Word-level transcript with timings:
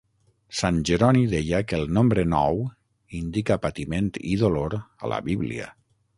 Sant 0.59 0.77
Jeroni 0.89 1.21
deia 1.33 1.59
que 1.71 1.77
el 1.81 1.85
nombre 1.97 2.23
nou 2.31 2.63
indica 3.21 3.59
patiment 3.67 4.11
i 4.33 4.43
dolor 4.47 4.79
a 4.81 5.15
la 5.15 5.23
Bíblia. 5.31 5.71